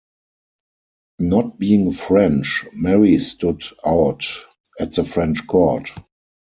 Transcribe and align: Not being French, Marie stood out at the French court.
Not 1.19 1.59
being 1.59 1.91
French, 1.91 2.65
Marie 2.73 3.19
stood 3.19 3.61
out 3.85 4.25
at 4.79 4.93
the 4.93 5.03
French 5.03 5.45
court. 5.45 5.91